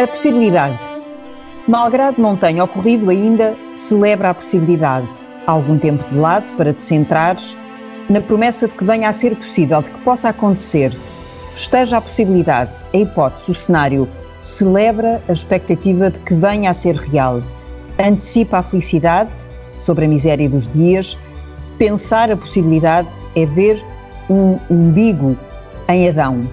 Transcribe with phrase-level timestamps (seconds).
[0.00, 0.80] A possibilidade.
[1.68, 5.06] Malgrado não tenha ocorrido ainda, celebra a possibilidade.
[5.46, 7.54] Há algum tempo de lado para te centrares
[8.08, 10.90] na promessa de que venha a ser possível, de que possa acontecer.
[11.50, 14.08] Festeja a possibilidade, a hipótese, o cenário.
[14.42, 17.42] Celebra a expectativa de que venha a ser real.
[17.98, 19.30] Antecipa a felicidade
[19.76, 21.18] sobre a miséria dos dias.
[21.76, 23.84] Pensar a possibilidade é ver
[24.30, 25.36] um umbigo
[25.86, 26.48] em Adão.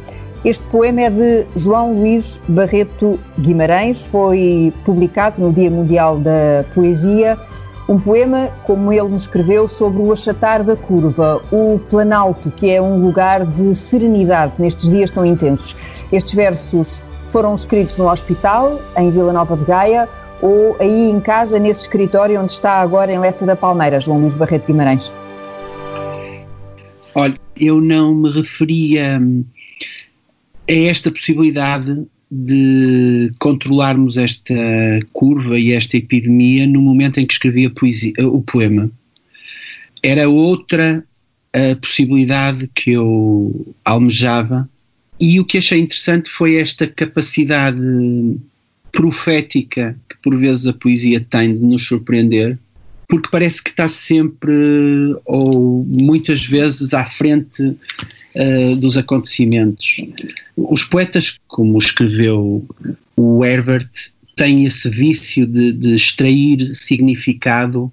[0.48, 7.38] Este poema é de João Luís Barreto Guimarães, foi publicado no Dia Mundial da Poesia.
[7.90, 12.82] Um poema, como ele me escreveu, sobre o achatar da curva, o Planalto, que é
[12.82, 15.76] um lugar de serenidade nestes dias tão intensos.
[16.14, 20.08] Estes versos foram escritos no hospital, em Vila Nova de Gaia,
[20.42, 24.34] ou aí em casa, nesse escritório onde está agora em Lessa da Palmeira, João Luís
[24.34, 25.12] Barreto Guimarães?
[27.14, 29.20] Olha, eu não me referia
[30.68, 34.54] a esta possibilidade de controlarmos esta
[35.14, 38.92] curva e esta epidemia no momento em que escrevia poesia, o poema.
[40.04, 41.04] Era outra
[41.54, 44.70] a possibilidade que eu almejava
[45.20, 47.82] e o que achei interessante foi esta capacidade
[48.92, 52.60] profética que por vezes a poesia tem de nos surpreender,
[53.08, 54.54] porque parece que está sempre
[55.26, 57.76] ou muitas vezes à frente
[58.38, 60.02] uh, dos acontecimentos.
[60.56, 62.66] Os poetas, como escreveu
[63.16, 63.90] o Herbert,
[64.36, 67.92] têm esse vício de, de extrair significado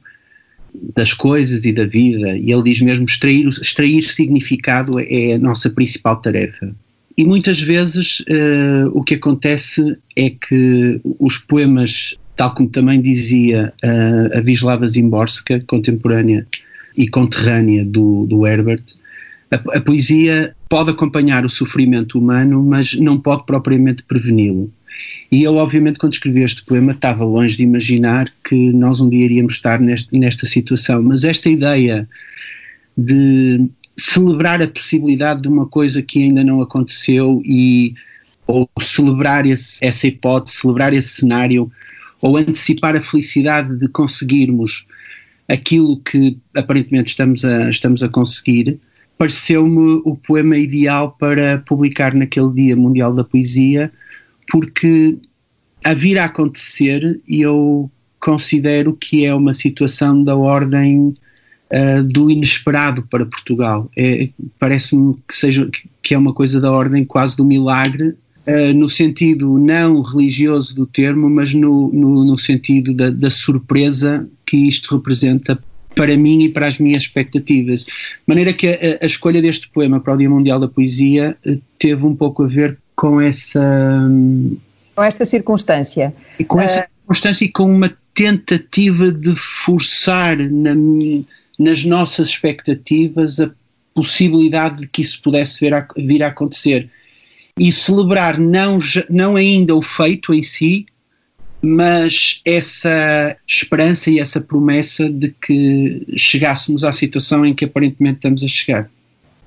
[0.95, 5.70] das coisas e da vida, e ele diz mesmo extrair, extrair significado é a nossa
[5.70, 6.75] principal tarefa.
[7.17, 13.72] E muitas vezes uh, o que acontece é que os poemas, tal como também dizia
[13.84, 16.45] uh, a Wisława Zimborska, contemporânea
[16.97, 18.83] e conterrânea do, do Herbert,
[19.55, 24.70] a, a poesia pode acompanhar o sofrimento humano, mas não pode propriamente preveni-lo.
[25.30, 29.25] E eu, obviamente, quando escrevi este poema, estava longe de imaginar que nós um dia
[29.25, 31.03] iríamos estar neste, nesta situação.
[31.03, 32.09] Mas esta ideia
[32.97, 37.94] de celebrar a possibilidade de uma coisa que ainda não aconteceu e
[38.47, 41.70] ou celebrar esse, essa hipótese, celebrar esse cenário,
[42.20, 44.87] ou antecipar a felicidade de conseguirmos
[45.48, 48.78] aquilo que aparentemente estamos a, estamos a conseguir,
[49.16, 53.92] pareceu-me o poema ideal para publicar naquele Dia Mundial da Poesia,
[54.50, 55.16] porque
[55.84, 61.14] a vir a acontecer, eu considero que é uma situação da ordem
[61.70, 63.91] uh, do inesperado para Portugal.
[63.97, 65.69] É, Parece-me que, seja,
[66.02, 68.14] que é uma coisa da ordem quase do milagre,
[68.46, 74.26] uh, no sentido não religioso do termo, mas no, no, no sentido da, da surpresa
[74.46, 75.62] que isto representa
[75.94, 77.84] para mim e para as minhas expectativas.
[77.84, 77.93] De
[78.27, 82.05] maneira que a, a, escolha deste poema para o Dia Mundial da Poesia eh, teve
[82.05, 83.62] um pouco a ver com essa.
[84.94, 86.15] Com esta circunstância.
[86.38, 86.60] E com uh...
[86.60, 90.75] essa circunstância e com uma tentativa de forçar na,
[91.59, 93.50] nas nossas expectativas a
[93.94, 96.91] possibilidade de que isso pudesse vir a, vir a acontecer.
[97.59, 98.78] E celebrar não,
[99.09, 100.87] não ainda o feito em si,
[101.64, 108.44] mas essa esperança e essa promessa de que chegássemos à situação em que aparentemente estamos
[108.44, 108.91] a chegar.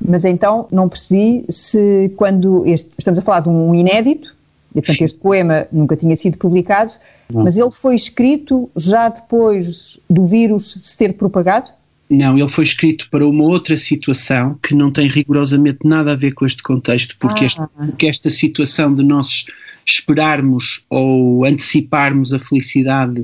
[0.03, 4.35] Mas então não percebi se quando este, estamos a falar de um inédito,
[4.71, 6.91] e portanto este poema nunca tinha sido publicado,
[7.31, 7.43] não.
[7.43, 11.69] mas ele foi escrito já depois do vírus se ter propagado?
[12.09, 16.33] Não, ele foi escrito para uma outra situação que não tem rigorosamente nada a ver
[16.33, 17.47] com este contexto, porque, ah.
[17.47, 19.45] este, porque esta situação de nós
[19.91, 23.21] esperarmos ou anteciparmos a felicidade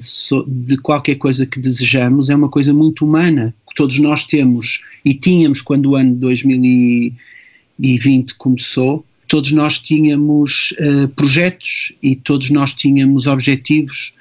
[0.47, 5.13] de qualquer coisa que desejamos é uma coisa muito humana, que todos nós temos e
[5.13, 9.05] tínhamos quando o ano 2020 começou.
[9.27, 14.13] Todos nós tínhamos uh, projetos e todos nós tínhamos objetivos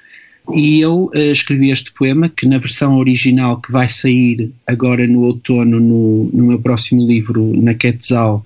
[0.51, 5.21] e eu uh, escrevi este poema, que na versão original que vai sair agora no
[5.21, 8.45] outono, no, no meu próximo livro, na Quetzal,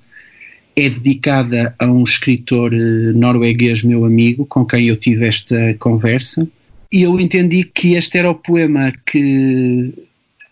[0.77, 6.47] é dedicada a um escritor uh, norueguês, meu amigo, com quem eu tive esta conversa.
[6.91, 9.91] E eu entendi que este era o poema que,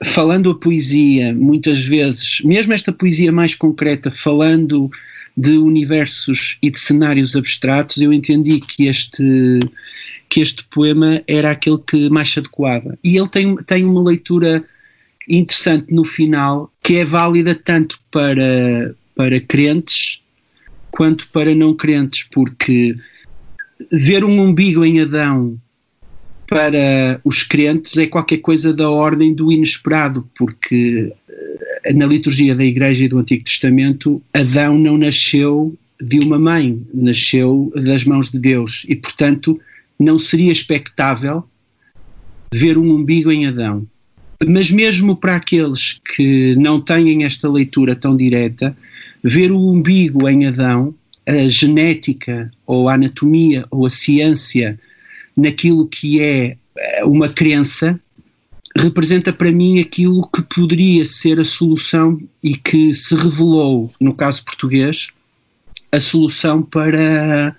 [0.03, 4.89] falando a poesia, muitas vezes, mesmo esta poesia mais concreta, falando
[5.37, 9.59] de universos e de cenários abstratos, eu entendi que este
[10.27, 12.97] que este poema era aquele que mais se adequava.
[13.03, 14.65] E ele tem, tem uma leitura
[15.29, 20.21] interessante no final, que é válida tanto para, para crentes
[20.91, 22.95] quanto para não crentes, porque
[23.91, 25.59] ver um umbigo em Adão
[26.47, 31.11] para os crentes é qualquer coisa da ordem do inesperado, porque
[31.83, 36.81] eh, na liturgia da Igreja e do Antigo Testamento, Adão não nasceu de uma mãe,
[36.93, 39.59] nasceu das mãos de Deus e, portanto,
[39.99, 41.43] não seria expectável
[42.53, 43.85] ver um umbigo em Adão.
[44.47, 48.75] Mas mesmo para aqueles que não têm esta leitura tão direta,
[49.23, 50.93] ver o umbigo em Adão,
[51.25, 54.79] a genética ou a anatomia ou a ciência
[55.35, 57.99] naquilo que é eh, uma crença,
[58.77, 64.43] representa para mim aquilo que poderia ser a solução e que se revelou, no caso
[64.43, 65.07] português,
[65.91, 67.55] a solução para,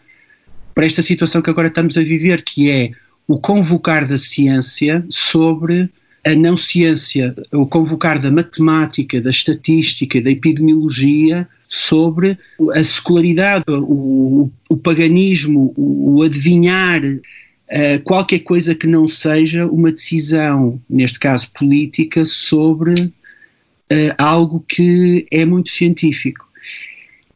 [0.74, 2.90] para esta situação que agora estamos a viver, que é
[3.26, 5.90] o convocar da ciência sobre
[6.26, 12.36] a não ciência, o convocar da matemática, da estatística, da epidemiologia sobre
[12.74, 19.92] a secularidade, o, o paganismo, o, o adivinhar, uh, qualquer coisa que não seja uma
[19.92, 26.44] decisão, neste caso política, sobre uh, algo que é muito científico.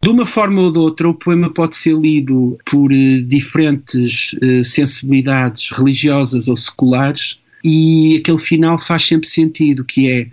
[0.03, 4.35] De uma forma ou de outra, o poema pode ser lido por uh, diferentes
[4.65, 10.27] sensibilidades religiosas ou seculares e aquele final faz sempre sentido, que é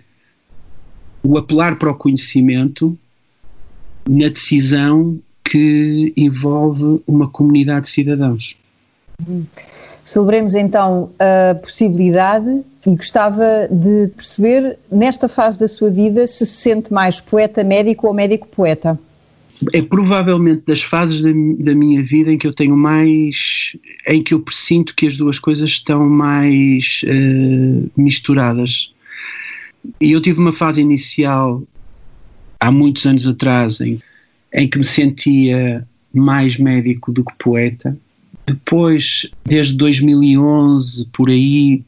[1.22, 2.96] o apelar para o conhecimento
[4.08, 8.56] na decisão que envolve uma comunidade de cidadãos.
[10.04, 16.54] Celebremos então a possibilidade e gostava de perceber, nesta fase da sua vida, se se
[16.54, 18.98] sente mais poeta médico ou médico poeta
[19.72, 23.76] é provavelmente das fases da, da, minha vida em que eu tenho mais.
[24.06, 28.92] em que eu presinto que as duas coisas estão mais uh, misturadas.
[30.00, 31.62] E eu tive uma fase inicial,
[32.60, 34.00] há muitos anos atrás, em,
[34.52, 37.96] em que me sentia mais médico do que poeta.
[38.46, 41.82] Depois, desde 2011, por aí,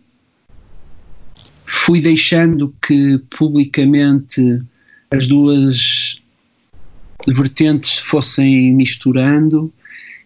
[1.66, 4.58] fui deixando que publicamente
[5.10, 6.19] as duas
[7.26, 9.72] vertentes fossem misturando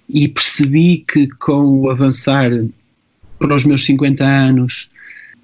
[0.09, 2.51] e percebi que com o avançar
[3.39, 4.91] para os meus 50 anos,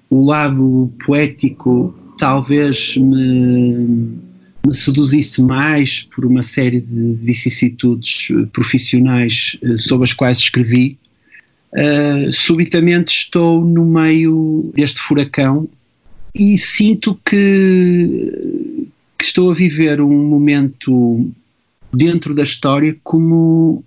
[0.09, 4.17] o lado poético talvez me,
[4.65, 10.97] me seduzisse mais por uma série de vicissitudes profissionais eh, sobre as quais escrevi.
[11.73, 15.69] Uh, subitamente estou no meio deste furacão
[16.35, 18.85] e sinto que,
[19.17, 21.31] que estou a viver um momento
[21.93, 23.83] dentro da história como,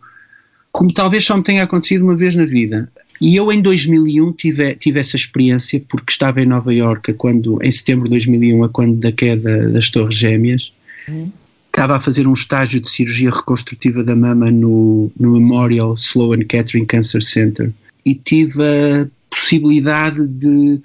[0.70, 2.90] como talvez só me tenha acontecido uma vez na vida.
[3.20, 7.70] E eu em 2001 tive, tive essa experiência porque estava em Nova Iorque quando, em
[7.70, 10.72] setembro de 2001, a quando da queda das Torres Gêmeas.
[11.08, 11.30] Uhum.
[11.66, 16.84] Estava a fazer um estágio de cirurgia reconstrutiva da mama no, no Memorial Sloan Kettering
[16.84, 17.72] Cancer Center
[18.04, 20.80] e tive a possibilidade de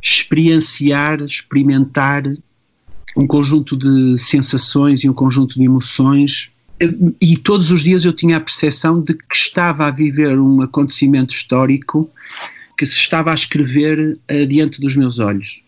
[0.00, 2.24] experienciar, experimentar
[3.16, 6.50] um conjunto de sensações e um conjunto de emoções.
[7.20, 11.32] E todos os dias eu tinha a percepção de que estava a viver um acontecimento
[11.32, 12.10] histórico
[12.76, 15.62] que se estava a escrever uh, diante dos meus olhos.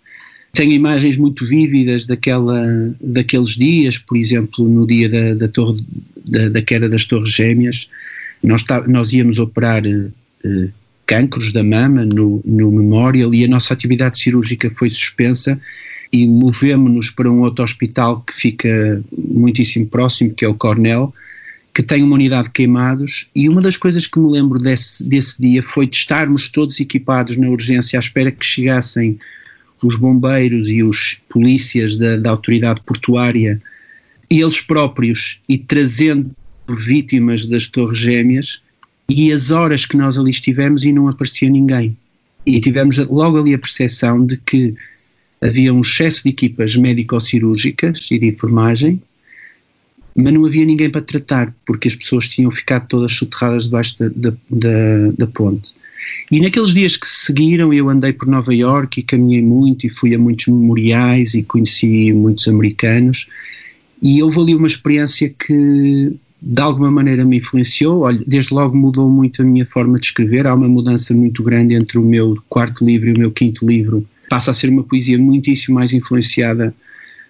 [0.53, 2.65] Tenho imagens muito vívidas daquela,
[3.01, 5.85] daqueles dias, por exemplo, no dia da, da, torre,
[6.25, 7.91] da, da queda das Torres Gêmeas,
[8.43, 10.73] nós, tá, nós íamos operar uh,
[11.07, 15.61] cancros da mama no, no Memorial e a nossa atividade cirúrgica foi suspensa
[16.15, 21.13] e movemos-nos para um outro hospital que fica muitíssimo próximo, que é o Cornell,
[21.75, 25.43] que tem uma unidade de queimados, e uma das coisas que me lembro desse, desse
[25.43, 29.19] dia foi de estarmos todos equipados na urgência à espera que chegassem
[29.83, 33.61] os bombeiros e os polícias da, da autoridade portuária,
[34.31, 36.31] eles próprios, e trazendo
[36.69, 38.63] vítimas das Torres Gêmeas,
[39.09, 41.97] e as horas que nós ali estivemos e não aparecia ninguém.
[42.47, 44.77] E tivemos logo ali a percepção de que
[45.45, 49.01] havia um excesso de equipas médico-cirúrgicas e de enfermagem,
[50.17, 54.09] mas não havia ninguém para tratar, porque as pessoas tinham ficado todas soterradas debaixo da,
[54.09, 55.71] da, da, da ponte.
[56.31, 60.15] E naqueles dias que seguiram, eu andei por Nova York e caminhei muito e fui
[60.15, 63.29] a muitos memoriais e conheci muitos americanos.
[64.01, 68.03] E houve ali uma experiência que de alguma maneira me influenciou.
[68.03, 70.47] Olha, desde logo mudou muito a minha forma de escrever.
[70.47, 74.07] Há uma mudança muito grande entre o meu quarto livro e o meu quinto livro,
[74.35, 76.75] passa a ser uma poesia muitíssimo mais influenciada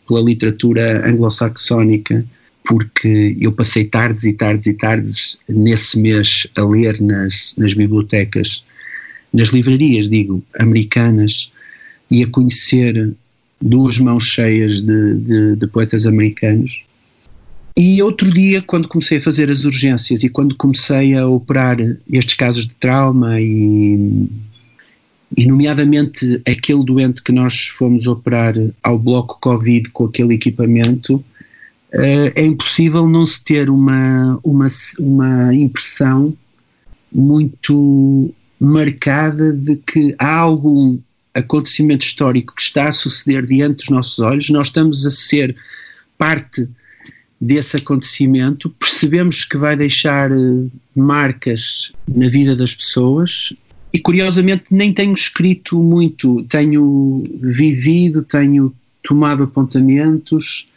[0.09, 2.25] pela literatura anglo-saxónica,
[2.67, 8.65] porque eu passei tardes e tardes e tardes nesse mês a ler nas, nas bibliotecas,
[9.31, 11.53] nas livrarias, digo, americanas,
[12.11, 13.13] e a conhecer
[13.61, 16.83] duas mãos cheias de, de, de poetas americanos.
[17.77, 21.77] E outro dia, quando comecei a fazer as urgências e quando comecei a operar
[22.11, 24.27] estes casos de trauma e
[25.37, 32.33] e nomeadamente aquele doente que nós fomos operar ao bloco Covid com aquele equipamento, uh,
[32.35, 36.37] é impossível não se ter uma, uma, uma impressão
[37.13, 40.99] muito marcada de que há algum
[41.33, 45.57] acontecimento histórico que está a suceder diante dos nossos olhos, nós estamos a ser
[46.17, 46.69] parte
[47.41, 53.53] desse acontecimento, percebemos que vai deixar uh, marcas na vida das pessoas
[53.95, 58.75] e curiosamente nem tenho escrito muito, tenho vivido, tenho
[59.05, 60.69] tomado apontamentos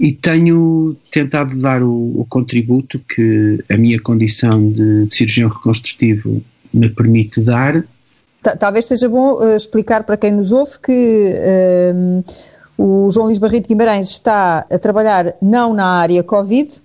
[0.00, 6.42] e tenho tentado dar o, o contributo que a minha condição de, de cirurgião reconstrutivo
[6.72, 7.84] me permite dar.
[8.58, 12.24] Talvez seja bom uh, explicar para quem nos ouve que uh,
[12.78, 16.80] o João Luís Barreto Guimarães está a trabalhar não na área Covid.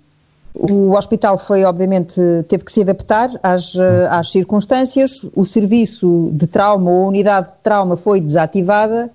[0.56, 5.26] O hospital foi, obviamente, teve que se adaptar às, eh, às circunstâncias.
[5.36, 9.10] O serviço de trauma ou a unidade de trauma foi desativada,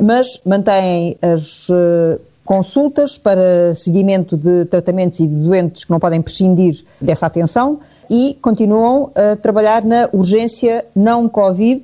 [0.00, 6.22] mas mantém as uh, consultas para seguimento de tratamentos e de doentes que não podem
[6.22, 11.82] prescindir dessa atenção e continuam a trabalhar na urgência não Covid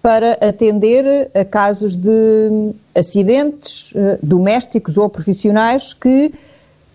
[0.00, 6.32] para atender a casos de acidentes uh, domésticos ou profissionais que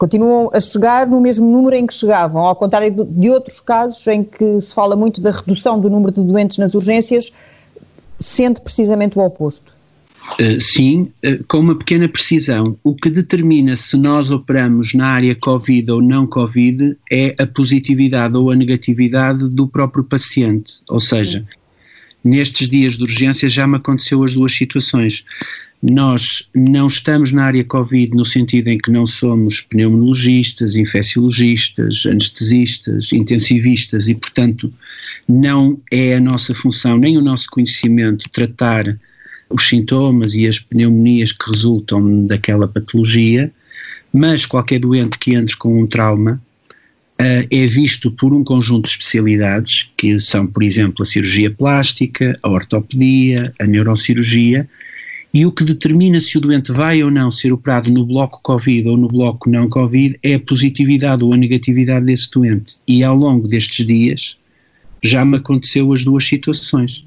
[0.02, 4.24] continuam a chegar no mesmo número em que chegavam, ao contrário de outros casos em
[4.24, 7.32] que se fala muito da redução do número de doentes nas urgências,
[8.20, 9.72] sendo precisamente o oposto.
[10.40, 12.76] Uh, sim, uh, com uma pequena precisão.
[12.84, 18.36] O que determina se nós operamos na área Covid ou não Covid é a positividade
[18.36, 20.82] ou a negatividade do próprio paciente.
[20.90, 21.46] Ou seja,
[22.24, 25.24] nestes dias de urgência já me aconteceu as duas situações.
[25.82, 33.12] Nós não estamos na área Covid no sentido em que não somos pneumologistas, infecciologistas, anestesistas,
[33.12, 34.72] intensivistas e, portanto,
[35.28, 38.96] não é a nossa função nem o nosso conhecimento tratar
[39.50, 43.52] os sintomas e as pneumonias que resultam daquela patologia,
[44.14, 46.42] mas qualquer doente que entre com um trauma
[47.20, 52.36] uh, é visto por um conjunto de especialidades, que são, por exemplo, a cirurgia plástica,
[52.44, 54.70] a ortopedia, a neurocirurgia,
[55.34, 58.90] e o que determina se o doente vai ou não ser operado no bloco Covid
[58.90, 62.78] ou no bloco não Covid é a positividade ou a negatividade desse doente.
[62.86, 64.38] E ao longo destes dias
[65.02, 67.06] já me aconteceu as duas situações.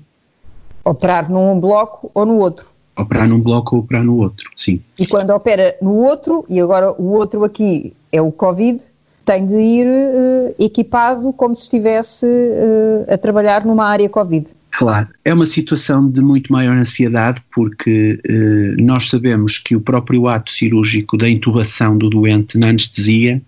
[0.85, 2.67] Operar num bloco ou no outro?
[2.97, 4.81] Operar num bloco ou operar no outro, sim.
[4.99, 8.81] E quando opera no outro, e agora o outro aqui é o Covid,
[9.25, 14.47] tem de ir uh, equipado como se estivesse uh, a trabalhar numa área Covid.
[14.77, 20.27] Claro, é uma situação de muito maior ansiedade porque eh, nós sabemos que o próprio
[20.27, 23.41] ato cirúrgico da intubação do doente na anestesia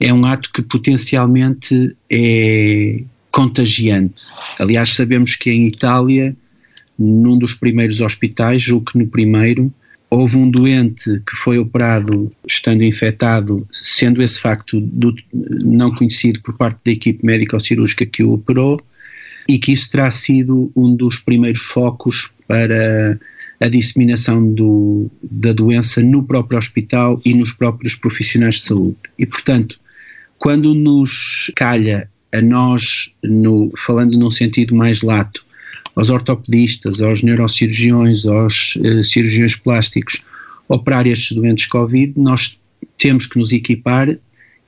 [0.00, 4.24] é um ato que potencialmente é contagiante.
[4.58, 6.34] Aliás, sabemos que em Itália,
[6.98, 9.72] num dos primeiros hospitais, julgo que no primeiro,
[10.10, 16.56] houve um doente que foi operado estando infectado, sendo esse facto do, não conhecido por
[16.56, 18.80] parte da equipe médico-cirúrgica que o operou,
[19.48, 23.18] e que isso terá sido um dos primeiros focos para
[23.60, 28.96] a disseminação do, da doença no próprio hospital e nos próprios profissionais de saúde.
[29.18, 29.78] E, portanto,
[30.38, 35.44] quando nos calha a nós, no, falando num sentido mais lato,
[35.94, 40.22] aos ortopedistas, aos neurocirurgiões, aos eh, cirurgiões plásticos,
[40.68, 42.58] operar estes doentes Covid, nós
[42.96, 44.16] temos que nos equipar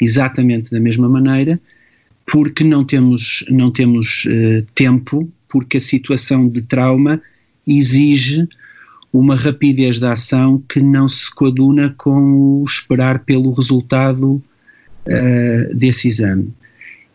[0.01, 1.61] exatamente da mesma maneira
[2.27, 7.21] porque não temos, não temos uh, tempo, porque a situação de trauma
[7.67, 8.49] exige
[9.13, 14.43] uma rapidez da ação que não se coaduna com o esperar pelo resultado
[15.07, 16.53] uh, desse exame.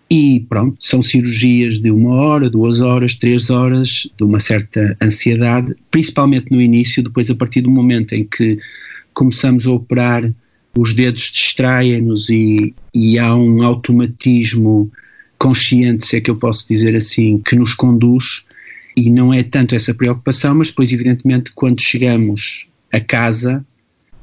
[0.10, 5.76] E pronto, são cirurgias de uma hora, duas horas, três horas, de uma certa ansiedade,
[5.92, 8.58] principalmente no início, depois a partir do momento em que
[9.14, 10.32] começamos a operar,
[10.78, 14.92] os dedos distraem-nos e, e há um automatismo
[15.38, 18.46] consciente, se é que eu posso dizer assim, que nos conduz
[18.96, 23.64] e não é tanto essa preocupação, mas depois, evidentemente, quando chegamos a casa,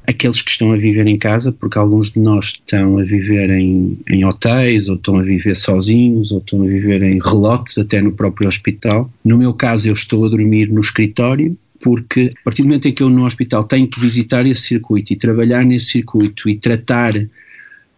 [0.07, 3.97] aqueles que estão a viver em casa, porque alguns de nós estão a viver em,
[4.09, 8.11] em hotéis, ou estão a viver sozinhos, ou estão a viver em relotes, até no
[8.11, 9.09] próprio hospital.
[9.23, 12.93] No meu caso, eu estou a dormir no escritório, porque a partir do momento em
[12.93, 17.13] que eu no hospital tenho que visitar esse circuito e trabalhar nesse circuito e tratar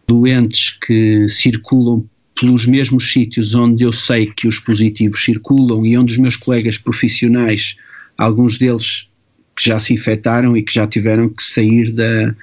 [0.07, 2.05] doentes que circulam
[2.39, 6.77] pelos mesmos sítios onde eu sei que os positivos circulam e onde os meus colegas
[6.77, 7.75] profissionais,
[8.17, 9.09] alguns deles
[9.55, 12.35] que já se infectaram e que já tiveram que sair da,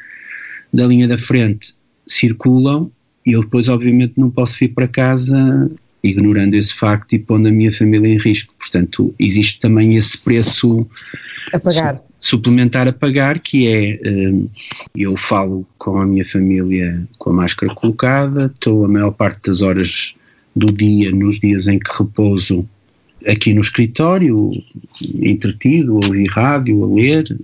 [0.73, 1.75] da linha da frente,
[2.07, 2.91] circulam,
[3.25, 5.71] e eu depois, obviamente, não posso vir para casa
[6.05, 8.55] ignorando esse facto e pondo a minha família em risco.
[8.59, 10.87] Portanto, existe também esse preço
[11.53, 12.03] a pagar.
[12.21, 14.51] suplementar a pagar, que é uh,
[14.95, 19.63] eu falo com a minha família com a máscara colocada, estou a maior parte das
[19.63, 20.15] horas
[20.55, 22.69] do dia, nos dias em que repouso
[23.27, 24.51] aqui no escritório,
[25.15, 27.39] entretido, a ouvir rádio, a ler,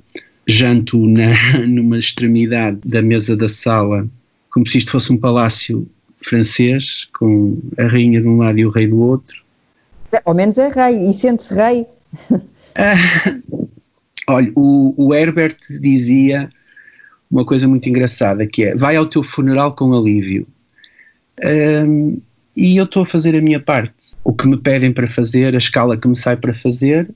[0.47, 1.31] janto na,
[1.67, 4.07] numa extremidade da mesa da sala,
[4.50, 5.88] como se isto fosse um palácio
[6.22, 9.42] francês, com a rainha de um lado e o rei do outro.
[10.24, 11.86] Ao menos é rei, e sente-se rei.
[12.74, 12.94] Ah,
[14.28, 16.48] olha, o, o Herbert dizia
[17.30, 20.46] uma coisa muito engraçada, que é, vai ao teu funeral com alívio.
[21.44, 22.20] Um,
[22.56, 23.94] e eu estou a fazer a minha parte.
[24.22, 27.08] O que me pedem para fazer, a escala que me sai para fazer,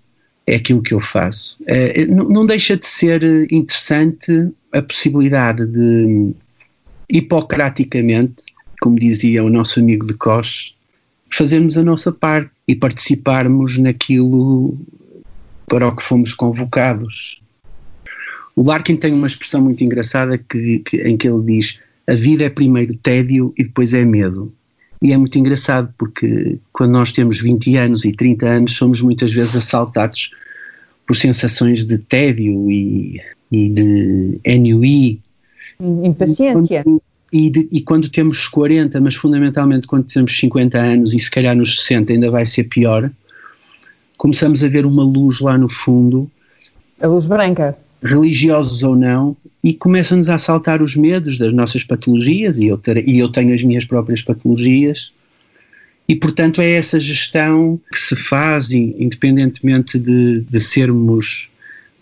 [0.46, 1.58] é aquilo que eu faço.
[1.66, 6.34] É, não, não deixa de ser interessante a possibilidade de,
[7.08, 8.42] hipocraticamente,
[8.84, 10.76] como dizia o nosso amigo de Cos,
[11.30, 14.76] fazermos a nossa parte e participarmos naquilo
[15.66, 17.40] para o que fomos convocados.
[18.54, 22.44] O Larkin tem uma expressão muito engraçada que, que, em que ele diz: a vida
[22.44, 24.52] é primeiro tédio e depois é medo.
[25.00, 29.32] E é muito engraçado porque quando nós temos 20 anos e 30 anos, somos muitas
[29.32, 30.30] vezes assaltados
[31.06, 33.18] por sensações de tédio e,
[33.50, 35.20] e de ennui.
[35.80, 36.80] Impaciência.
[36.80, 37.02] E quando,
[37.34, 41.56] e, de, e quando temos 40, mas fundamentalmente quando temos 50 anos e se calhar
[41.56, 43.10] nos 60 ainda vai ser pior,
[44.16, 46.30] começamos a ver uma luz lá no fundo.
[47.00, 47.76] A luz branca.
[48.00, 53.08] Religiosos ou não, e começam-nos a assaltar os medos das nossas patologias, e eu, ter,
[53.08, 55.10] e eu tenho as minhas próprias patologias,
[56.08, 61.50] e portanto é essa gestão que se faz, independentemente de, de sermos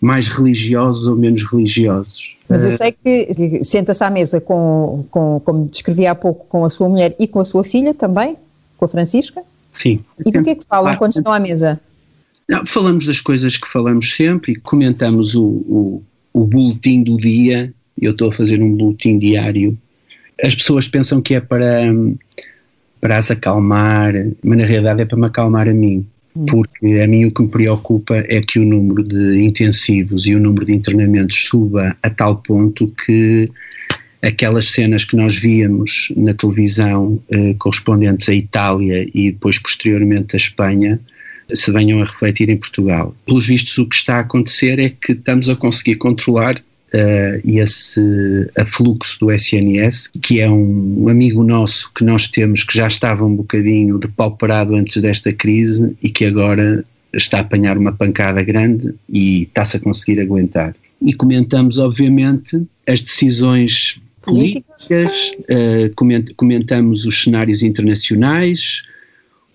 [0.03, 2.35] mais religiosos ou menos religiosos.
[2.49, 6.69] Mas eu sei que senta-se à mesa com, com, como descrevi há pouco, com a
[6.69, 8.35] sua mulher e com a sua filha também,
[8.77, 9.41] com a Francisca?
[9.71, 10.01] Sim.
[10.25, 11.79] E do que é que falam quando estão à mesa?
[12.47, 17.73] Não, falamos das coisas que falamos sempre e comentamos o, o, o boletim do dia,
[17.99, 19.77] eu estou a fazer um boletim diário.
[20.43, 21.81] As pessoas pensam que é para,
[22.99, 24.13] para as acalmar,
[24.43, 26.05] mas na realidade é para me acalmar a mim.
[26.49, 30.39] Porque a mim o que me preocupa é que o número de intensivos e o
[30.39, 33.49] número de internamentos suba a tal ponto que
[34.21, 40.37] aquelas cenas que nós víamos na televisão eh, correspondentes à Itália e depois posteriormente à
[40.37, 40.99] Espanha
[41.53, 43.15] se venham a refletir em Portugal.
[43.25, 46.63] Pelos vistos, o que está a acontecer é que estamos a conseguir controlar
[46.93, 48.01] uh, esse
[48.57, 53.35] afluxo do SNS, que é um amigo nosso que nós temos que já estava um
[53.35, 59.43] bocadinho depauperado antes desta crise e que agora está a apanhar uma pancada grande e
[59.43, 60.75] está-se a conseguir aguentar.
[61.01, 68.81] E comentamos, obviamente, as decisões políticas, uh, comentamos os cenários internacionais,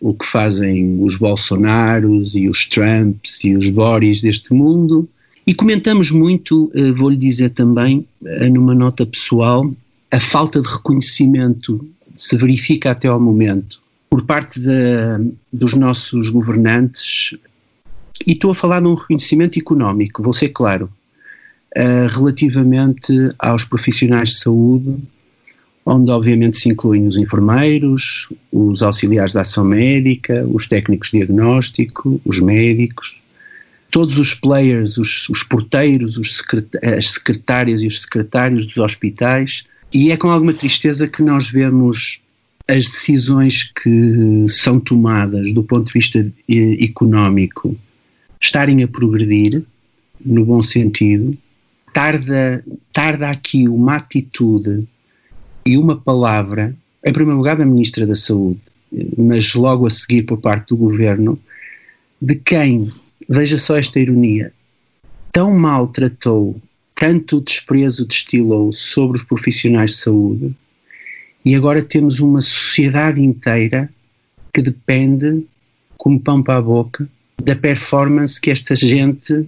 [0.00, 5.08] o que fazem os Bolsonaros e os Trumps e os Boris deste mundo.
[5.48, 9.74] E comentamos muito, eh, vou-lhe dizer também, eh, numa nota pessoal,
[10.10, 13.80] a falta de reconhecimento se verifica até ao momento
[14.10, 14.68] por parte de,
[15.50, 17.34] dos nossos governantes,
[18.26, 20.92] e estou a falar de um reconhecimento económico, vou ser claro,
[21.74, 24.96] uh, relativamente aos profissionais de saúde
[25.86, 32.20] onde obviamente se incluem os enfermeiros, os auxiliares da ação médica, os técnicos de diagnóstico,
[32.26, 33.22] os médicos,
[33.90, 36.42] todos os players, os, os porteiros, os
[36.82, 42.20] as secretárias e os secretários dos hospitais, e é com alguma tristeza que nós vemos
[42.66, 46.30] as decisões que são tomadas do ponto de vista
[46.80, 47.74] económico
[48.40, 49.62] estarem a progredir,
[50.24, 51.36] no bom sentido,
[51.92, 54.86] tarda, tarda aqui uma atitude
[55.64, 56.74] e uma palavra,
[57.04, 58.60] em primeiro lugar da Ministra da Saúde,
[59.16, 61.38] mas logo a seguir por parte do Governo,
[62.20, 62.90] de quem,
[63.28, 64.52] veja só esta ironia,
[65.32, 66.60] tão maltratou,
[66.94, 70.54] tanto desprezo destilou sobre os profissionais de saúde,
[71.44, 73.90] e agora temos uma sociedade inteira
[74.52, 75.46] que depende,
[75.96, 77.08] como pão para a boca,
[77.42, 79.46] da performance que esta gente,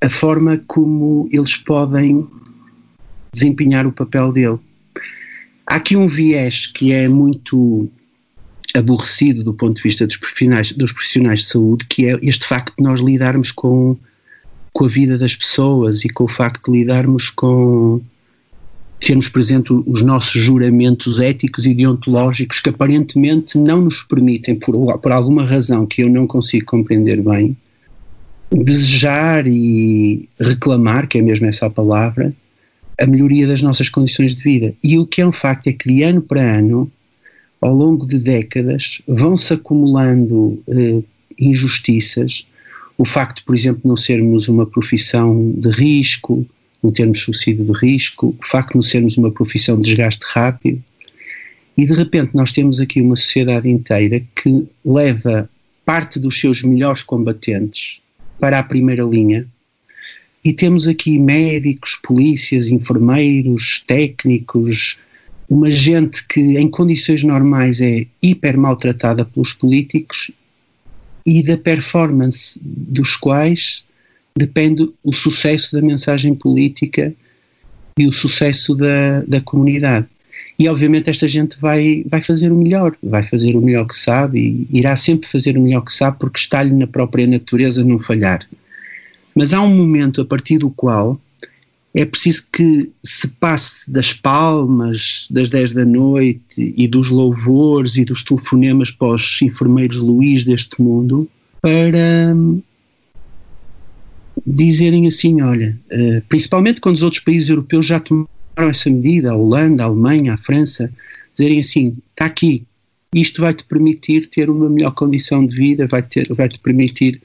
[0.00, 2.26] a forma como eles podem
[3.32, 4.58] desempenhar o papel dele.
[5.66, 7.90] Há aqui um viés que é muito
[8.74, 12.74] aborrecido do ponto de vista dos profissionais, dos profissionais de saúde, que é este facto
[12.76, 13.96] de nós lidarmos com,
[14.72, 18.00] com a vida das pessoas e com o facto de lidarmos com
[19.00, 25.12] termos, exemplo, os nossos juramentos éticos e deontológicos que aparentemente não nos permitem, por, por
[25.12, 27.56] alguma razão que eu não consigo compreender bem,
[28.50, 32.34] desejar e reclamar, que é mesmo essa a palavra,
[33.00, 34.74] a melhoria das nossas condições de vida.
[34.82, 36.90] E o que é um facto é que de ano para ano,
[37.60, 41.02] ao longo de décadas, vão-se acumulando eh,
[41.38, 42.46] injustiças
[42.98, 46.44] o facto, por exemplo, de não sermos uma profissão de risco,
[46.82, 50.82] não termos subsídio de risco, o facto de não sermos uma profissão de desgaste rápido.
[51.76, 55.48] E de repente nós temos aqui uma sociedade inteira que leva
[55.84, 58.00] parte dos seus melhores combatentes
[58.40, 59.46] para a primeira linha.
[60.44, 64.98] E temos aqui médicos, polícias, enfermeiros, técnicos,
[65.48, 70.30] uma gente que em condições normais é hiper maltratada pelos políticos
[71.24, 73.84] e da performance dos quais
[74.36, 77.12] depende o sucesso da mensagem política
[77.98, 80.06] e o sucesso da, da comunidade.
[80.58, 84.66] E obviamente esta gente vai, vai fazer o melhor, vai fazer o melhor que sabe
[84.70, 88.46] e irá sempre fazer o melhor que sabe porque está-lhe na própria natureza não falhar.
[89.34, 91.20] Mas há um momento a partir do qual
[91.98, 98.04] é preciso que se passe das palmas das 10 da noite e dos louvores e
[98.04, 101.28] dos telefonemas para os enfermeiros Luís deste mundo
[101.60, 102.62] para hum,
[104.46, 109.36] dizerem assim, olha, uh, principalmente quando os outros países europeus já tomaram essa medida, a
[109.36, 110.92] Holanda, a Alemanha, a França,
[111.36, 112.62] dizerem assim, está aqui,
[113.12, 117.20] isto vai-te permitir ter uma melhor condição de vida, vai-te vai -te permitir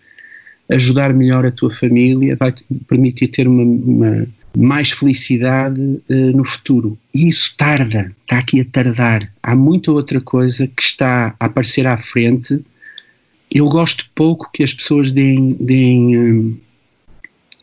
[0.68, 6.98] ajudar melhor a tua família, vai-te permitir ter uma, uma mais felicidade uh, no futuro.
[7.14, 9.32] E isso tarda, está aqui a tardar.
[9.42, 12.64] Há muita outra coisa que está a aparecer à frente.
[13.50, 16.58] Eu gosto pouco que as pessoas deem, deem um,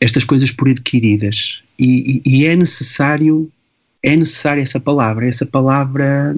[0.00, 1.62] estas coisas por adquiridas.
[1.78, 3.50] E, e, e, é necessário,
[4.02, 6.36] é necessária essa palavra, essa palavra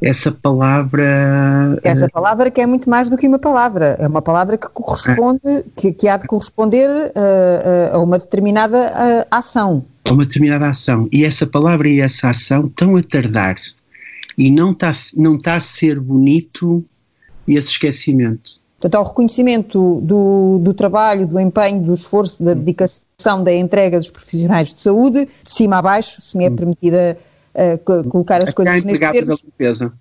[0.00, 1.78] essa palavra.
[1.82, 5.40] Essa palavra que é muito mais do que uma palavra, é uma palavra que corresponde,
[5.44, 5.64] é.
[5.76, 9.84] que, que há de corresponder uh, uh, a uma determinada ação.
[10.04, 11.08] A uma determinada ação.
[11.12, 13.56] E essa palavra e essa ação estão a tardar.
[14.38, 16.82] E não está não tá a ser bonito
[17.46, 18.58] esse esquecimento.
[18.80, 24.10] Portanto, ao reconhecimento do, do trabalho, do empenho, do esforço, da dedicação, da entrega dos
[24.10, 26.56] profissionais de saúde, de cima a baixo, se me é hum.
[26.56, 27.18] permitida
[27.54, 29.40] uh, colocar as Até coisas neste termos.
[29.40, 29.92] da limpeza.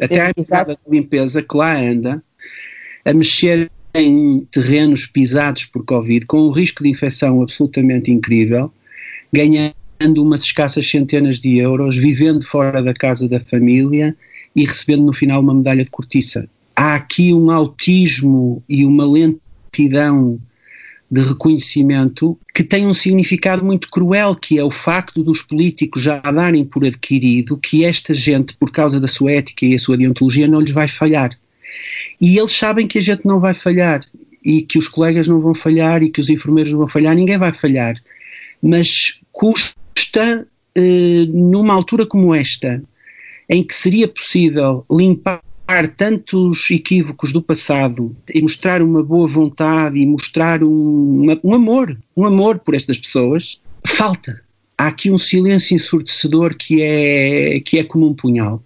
[0.00, 2.22] Até a empregada da limpeza que lá anda
[3.04, 8.72] a mexer em terrenos pisados por Covid, com um risco de infecção absolutamente incrível,
[9.32, 9.74] ganhando
[10.16, 14.16] umas escassas centenas de euros, vivendo fora da casa da família
[14.56, 16.48] e recebendo no final uma medalha de cortiça.
[16.74, 20.38] Há aqui um autismo e uma lentidão
[21.12, 26.18] de reconhecimento que tem um significado muito cruel, que é o facto dos políticos já
[26.18, 30.48] darem por adquirido que esta gente, por causa da sua ética e a sua deontologia,
[30.48, 31.38] não lhes vai falhar.
[32.18, 34.00] E eles sabem que a gente não vai falhar,
[34.42, 37.36] e que os colegas não vão falhar, e que os enfermeiros não vão falhar, ninguém
[37.36, 37.94] vai falhar.
[38.62, 42.82] Mas custa, eh, numa altura como esta,
[43.50, 45.42] em que seria possível limpar
[45.88, 52.26] tantos equívocos do passado e mostrar uma boa vontade e mostrar um, um amor, um
[52.26, 54.40] amor por estas pessoas, falta.
[54.76, 58.62] Há aqui um silêncio ensurdecedor que é, que é como um punhal.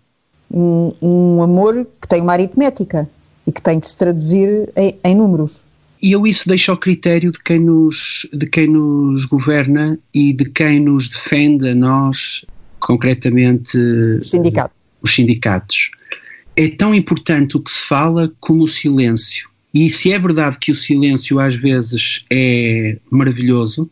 [0.51, 3.09] Um, um amor que tem uma aritmética
[3.47, 5.65] e que tem de se traduzir em, em números.
[6.03, 10.45] E eu isso deixo ao critério de quem, nos, de quem nos governa e de
[10.45, 12.45] quem nos defende a nós,
[12.79, 13.79] concretamente
[14.21, 14.87] os sindicatos.
[15.03, 15.91] Os sindicatos
[16.57, 19.49] é tão importante o que se fala como o silêncio.
[19.75, 23.91] E se é verdade que o silêncio às vezes é maravilhoso,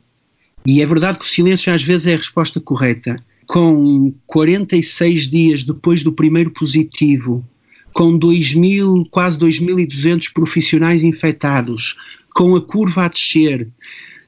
[0.64, 5.62] e é verdade que o silêncio às vezes é a resposta correta, com 46 dias
[5.62, 7.46] depois do primeiro positivo,
[7.92, 11.96] com 2.000, quase 2.200 profissionais infectados,
[12.34, 13.68] com a curva a descer,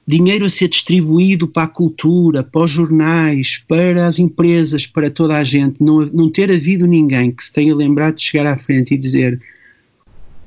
[0.06, 5.36] dinheiro a ser distribuído para a cultura, para os jornais, para as empresas, para toda
[5.36, 8.94] a gente, não, não ter havido ninguém que se tenha lembrado de chegar à frente
[8.94, 9.40] e dizer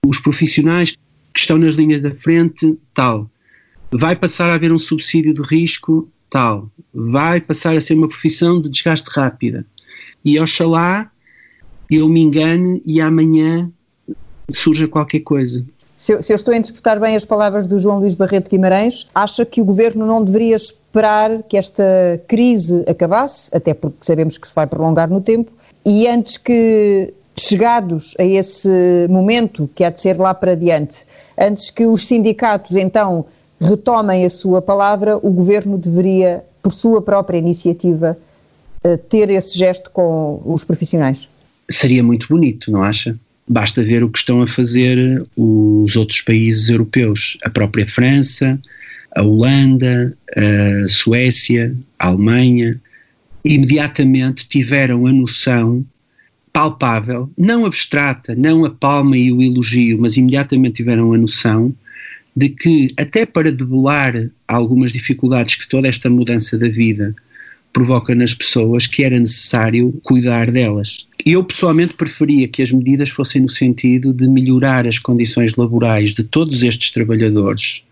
[0.06, 0.92] os profissionais
[1.34, 3.30] que estão nas linhas da frente, tal,
[3.92, 8.62] vai passar a haver um subsídio de risco, tal, vai passar a ser uma profissão
[8.62, 9.66] de desgaste rápida.
[10.24, 11.12] E oxalá
[11.90, 13.70] eu me engane e amanhã
[14.52, 15.66] surja qualquer coisa
[16.00, 19.46] se se eu, estou a interpretar bem as palavras do João Luís Barreto Guimarães, acha
[19.46, 21.84] que o governo não deveria esperar que esta
[22.26, 25.52] crise acabasse, até porque sabemos que se vai prolongar no tempo,
[25.86, 31.06] e antes que, chegados a esse momento, que há de ser lá para diante,
[31.38, 33.26] antes que os sindicatos então
[33.60, 38.18] retomem a sua palavra, o governo deveria, por sua própria iniciativa,
[38.86, 41.28] eh, ter esse gesto com os profissionais?
[41.70, 43.20] Seria muito bonito, não acha?
[43.52, 48.60] Basta ver o que estão a fazer os outros países europeus, a própria França,
[49.16, 52.80] a Holanda, a Suécia, a Alemanha,
[53.44, 55.84] imediatamente tiveram a noção
[56.54, 61.74] palpável, não abstrata, não a palma e o elogio, mas imediatamente tiveram a noção
[62.36, 67.16] de que, até para debelar algumas dificuldades que toda esta mudança da vida
[67.74, 71.08] provoca nas pessoas, que era necessário cuidar delas.
[71.26, 76.24] Eu pessoalmente preferia que as medidas fossem no sentido de melhorar as condições laborais de
[76.24, 77.84] todos estes trabalhadores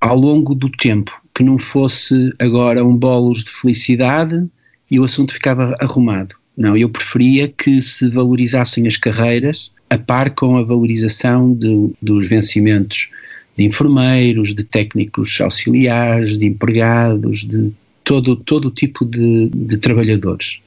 [0.00, 4.46] ao longo do tempo, que não fosse agora um bolos de felicidade
[4.90, 6.34] e o assunto ficava arrumado.
[6.56, 12.26] Não, eu preferia que se valorizassem as carreiras a par com a valorização de, dos
[12.26, 13.10] vencimentos
[13.56, 17.72] de enfermeiros, de técnicos auxiliares, de empregados, de
[18.06, 20.60] todo, todo tipo de, de trabalhadores.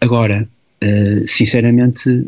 [0.00, 0.48] Agora,
[0.82, 2.26] uh, sinceramente,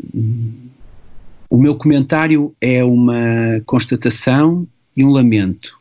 [1.49, 5.77] o meu comentário é uma constatação e um lamento.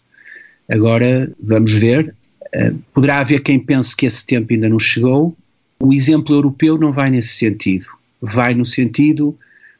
[0.69, 2.15] Agora, vamos ver.
[2.53, 5.37] Uh, poderá haver quem pense que esse tempo ainda não chegou.
[5.79, 7.87] O exemplo europeu não vai nesse sentido.
[8.21, 9.39] Vai no sentido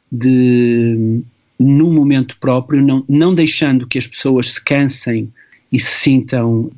[0.09, 1.21] de,
[1.59, 5.29] no momento próprio, não, não deixando que as pessoas se cansem
[5.69, 6.71] e se sintam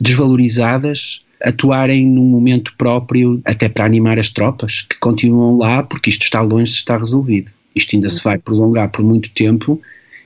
[0.00, 6.22] desvalorizadas, atuarem num momento próprio, até para animar as tropas que continuam lá, porque isto
[6.22, 7.50] está longe de estar resolvido.
[7.74, 9.80] Isto ainda se vai prolongar por muito tempo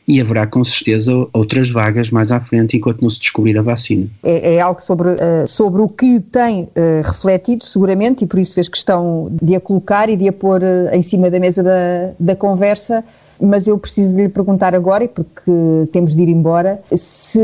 [0.06, 4.06] e haverá com certeza outras vagas mais à frente enquanto não se descobrir a vacina.
[4.22, 8.54] É, é algo sobre, uh, sobre o que tem uh, refletido, seguramente, e por isso
[8.54, 12.12] fez questão de a colocar e de a pôr uh, em cima da mesa da,
[12.20, 13.04] da conversa.
[13.40, 15.50] Mas eu preciso lhe perguntar agora, porque
[15.92, 17.40] temos de ir embora, se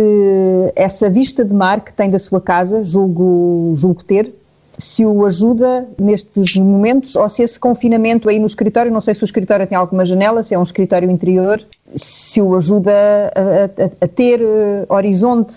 [0.75, 4.33] essa vista de mar que tem da sua casa, julgo, julgo ter,
[4.79, 9.23] se o ajuda nestes momentos ou se esse confinamento aí no escritório, não sei se
[9.23, 11.63] o escritório tem alguma janela, se é um escritório interior,
[11.95, 15.55] se o ajuda a, a, a ter uh, horizonte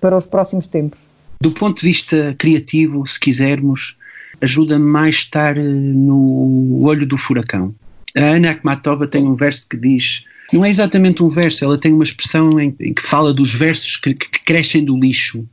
[0.00, 1.06] para os próximos tempos?
[1.40, 3.96] Do ponto de vista criativo, se quisermos,
[4.40, 7.74] ajuda mais estar eh, no olho do furacão.
[8.16, 11.92] A Ana Akhmatova tem um verso que diz, não é exatamente um verso, ela tem
[11.92, 15.46] uma expressão em, em que fala dos versos que, que crescem do lixo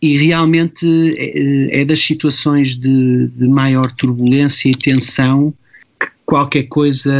[0.00, 0.86] e realmente
[1.18, 5.52] é, é das situações de, de, maior turbulência e tensão
[6.00, 7.12] que qualquer coisa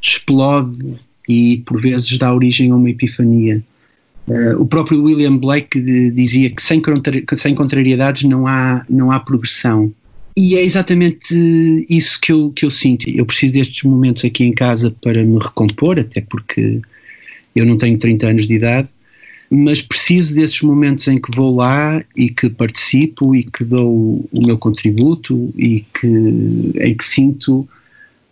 [0.00, 3.62] explode e por vezes dá origem a uma epifania.
[4.26, 5.80] Uh, o próprio William Blake
[6.12, 6.80] dizia que sem,
[7.36, 9.92] sem contrariedades não há, não há progressão.
[10.36, 11.34] E é exatamente
[11.88, 13.08] isso que eu, que eu sinto.
[13.10, 16.80] Eu preciso destes momentos aqui em casa para me recompor, até porque
[17.54, 18.88] eu não tenho 30 anos de idade,
[19.50, 24.46] mas preciso desses momentos em que vou lá e que participo e que dou o
[24.46, 26.06] meu contributo e que,
[26.80, 27.68] em que sinto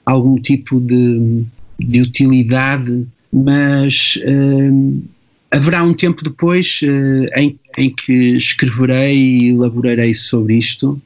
[0.06, 1.44] algum tipo de,
[1.78, 5.02] de utilidade, mas uh,
[5.50, 11.00] haverá um tempo depois uh, em, em que escreverei e elaborarei sobre isto,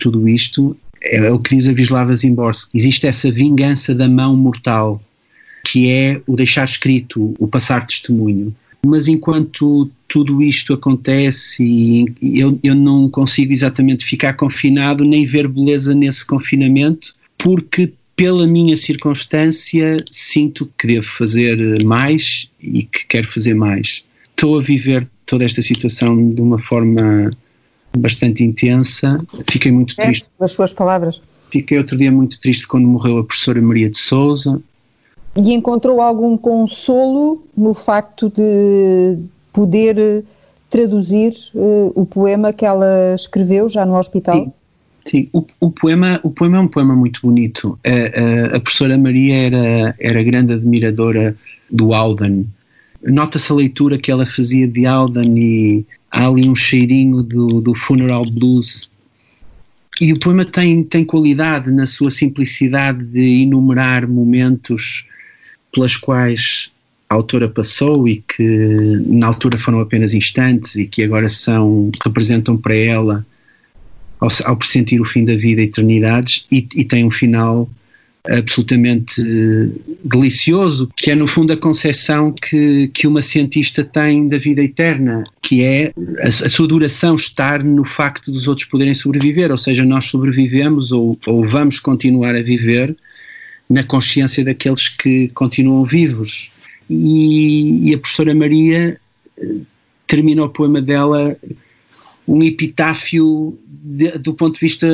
[0.00, 0.76] tudo isto.
[1.02, 2.76] É, o que diz a Wisława Zimborski.
[2.76, 5.00] Existe essa vingança da mão mortal,
[5.64, 12.74] que é o deixar escrito, o passar testemunho mas enquanto tudo isto acontece eu, eu
[12.74, 20.68] não consigo exatamente ficar confinado nem ver beleza nesse confinamento, porque pela minha circunstância sinto
[20.78, 24.04] que devo fazer mais e que quero fazer mais.
[24.30, 27.30] Estou a viver toda esta situação de uma forma
[27.96, 29.20] bastante intensa.
[29.50, 30.30] Fiquei muito é, triste.
[30.38, 31.22] As suas palavras.
[31.50, 34.62] Fiquei outro dia muito triste quando morreu a professora Maria de Souza
[35.36, 39.18] e encontrou algum consolo no facto de
[39.52, 40.24] poder
[40.68, 44.34] traduzir uh, o poema que ela escreveu já no hospital?
[44.34, 44.52] Sim.
[45.02, 47.78] Sim, o, o, poema, o poema é um poema muito bonito.
[47.84, 51.34] A, a, a professora Maria era, era grande admiradora
[51.70, 52.46] do Alden.
[53.02, 57.74] Nota-se a leitura que ela fazia de Alden e há ali um cheirinho do, do
[57.74, 58.90] funeral blues.
[60.00, 65.06] E o poema tem, tem qualidade na sua simplicidade de enumerar momentos
[65.72, 66.70] pelas quais
[67.08, 68.42] a autora passou e que
[69.06, 73.26] na altura foram apenas instantes e que agora são representam para ela
[74.20, 77.68] ao, ao pressentir o fim da vida eternidades e, e tem um final
[78.28, 79.22] absolutamente
[80.04, 85.24] delicioso, que é no fundo a concepção que, que uma cientista tem da vida eterna,
[85.42, 89.84] que é a, a, sua duração estar no facto dos outros poderem sobreviver, ou seja,
[89.84, 92.94] nós sobrevivemos ou, ou vamos continuar a viver
[93.68, 96.50] na consciência daqueles que continuam vivos.
[96.88, 99.00] E, e a professora Maria
[99.38, 99.54] eh,
[100.08, 101.36] termina o poema dela
[102.26, 104.88] um epitáfio de, do ponto de vista,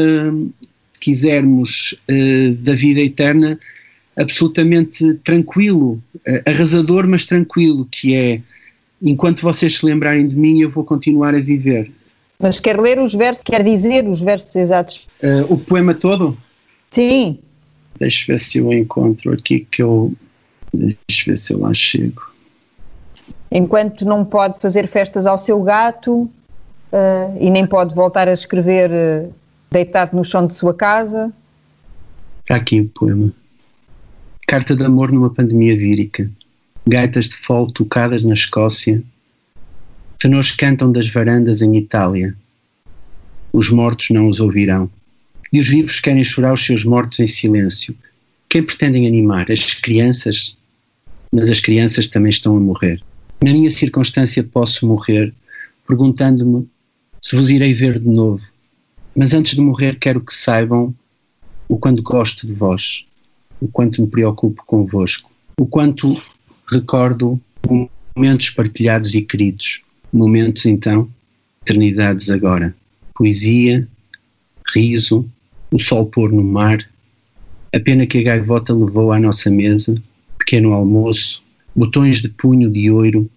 [0.98, 3.58] quisermos, uh, da vida eterna,
[4.16, 8.40] absolutamente tranquilo, uh, arrasador, mas tranquilo, que é
[9.00, 11.92] enquanto vocês se lembrarem de mim, eu vou continuar a viver.
[12.38, 15.08] Mas quer ler os versos, quer dizer os versos exatos?
[15.22, 16.36] Uh, o poema todo?
[16.90, 17.38] Sim.
[17.98, 20.12] Deixa ver se eu encontro aqui que eu.
[20.72, 22.22] Deixa ver se eu lá chego.
[23.50, 26.22] enquanto não pode fazer festas ao seu gato
[26.92, 29.32] uh, e nem pode voltar a escrever uh,
[29.70, 31.32] deitado no chão de sua casa.
[32.48, 33.32] Aqui o poema.
[34.46, 36.30] Carta de amor numa pandemia vírica.
[36.86, 39.02] Gaitas de fole tocadas na Escócia.
[40.18, 42.36] Tenores cantam das varandas em Itália.
[43.52, 44.88] Os mortos não os ouvirão.
[45.52, 47.96] E os vivos querem chorar os seus mortos em silêncio.
[48.48, 49.50] Quem pretendem animar?
[49.50, 50.56] As crianças?
[51.32, 53.02] Mas as crianças também estão a morrer.
[53.42, 55.34] Na minha circunstância posso morrer,
[55.86, 56.68] perguntando-me
[57.20, 58.42] se vos irei ver de novo.
[59.16, 60.94] Mas antes de morrer quero que saibam
[61.66, 63.06] o quanto gosto de vós,
[63.58, 66.20] o quanto me preocupo convosco, o quanto
[66.70, 67.40] recordo
[68.14, 69.80] momentos partilhados e queridos,
[70.12, 71.08] momentos então,
[71.62, 72.76] eternidades agora.
[73.14, 73.88] Poesia,
[74.74, 75.26] riso,
[75.70, 76.86] o sol pôr no mar,
[77.74, 79.94] a pena que a gaivota levou à nossa mesa,
[80.38, 81.42] pequeno almoço,
[81.74, 83.30] botões de punho de ouro,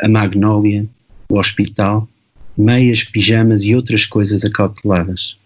[0.00, 0.86] a magnólia,
[1.28, 2.08] o hospital,
[2.56, 5.36] meias, pijamas e outras coisas acauteladas.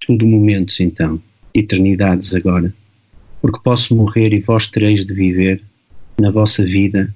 [0.00, 1.20] Tudo momentos então,
[1.54, 2.72] eternidades agora,
[3.40, 5.62] porque posso morrer e vós tereis de viver
[6.18, 7.14] na vossa vida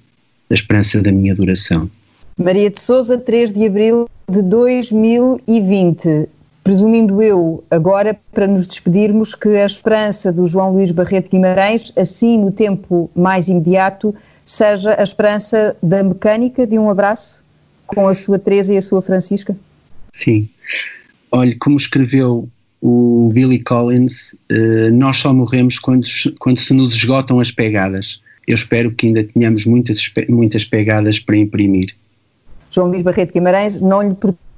[0.51, 1.91] a esperança da minha duração.
[2.39, 6.29] Maria de Souza, 3 de abril de 2020
[6.65, 12.39] presumindo eu, agora, para nos despedirmos, que a esperança do João Luís Barreto Guimarães, assim
[12.39, 14.15] no tempo mais imediato,
[14.47, 17.44] seja a esperança da mecânica de um abraço
[17.87, 19.57] com a sua Teresa e a sua Francisca?
[20.13, 20.49] Sim.
[21.31, 22.49] Olhe, como escreveu
[22.81, 26.07] o Billy Collins, uh, nós só morremos quando,
[26.39, 28.23] quando se nos esgotam as pegadas.
[28.47, 31.95] Eu espero que ainda tenhamos muitas, muitas pegadas para imprimir.
[32.71, 34.15] João Luís Barreto Guimarães, não lhe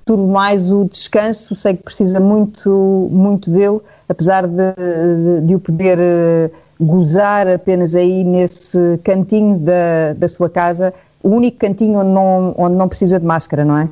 [0.06, 5.58] tudo mais o descanso, sei que precisa muito, muito dele, apesar de, de, de o
[5.58, 12.10] poder eh, gozar apenas aí nesse cantinho da, da sua casa, o único cantinho onde
[12.10, 13.88] não, onde não precisa de máscara, não é?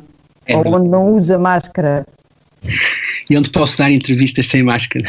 [0.47, 2.07] é Ou onde não usa máscara
[3.29, 5.07] e onde posso dar entrevistas sem máscara.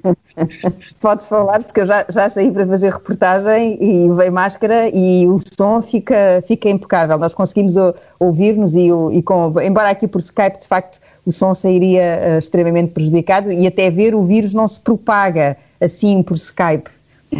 [1.00, 5.38] Podes falar, porque eu já, já saí para fazer reportagem e levei máscara e o
[5.56, 7.18] som fica, fica impecável.
[7.18, 7.74] Nós conseguimos
[8.18, 12.90] ouvir-nos e, e com, embora aqui por Skype, de facto, o som sairia uh, extremamente
[12.90, 16.90] prejudicado e até ver o vírus não se propaga assim por Skype.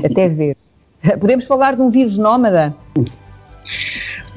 [0.05, 0.57] Até ver.
[1.21, 2.75] Podemos falar de um vírus nómada?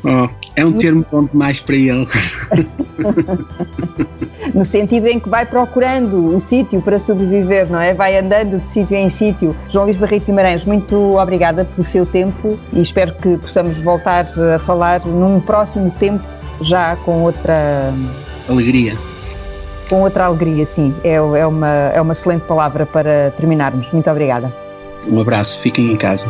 [0.03, 2.07] Oh, é um termo bom demais para ele.
[4.53, 7.93] no sentido em que vai procurando o sítio para sobreviver, não é?
[7.93, 9.55] Vai andando de sítio em sítio.
[9.69, 14.59] João Luís Barreto Guimarães, muito obrigada pelo seu tempo e espero que possamos voltar a
[14.59, 16.23] falar num próximo tempo,
[16.61, 17.91] já com outra.
[18.47, 18.93] Alegria.
[19.89, 20.93] Com outra alegria, sim.
[21.03, 23.91] É, é, uma, é uma excelente palavra para terminarmos.
[23.91, 24.53] Muito obrigada.
[25.07, 26.27] Um abraço, fiquem em casa.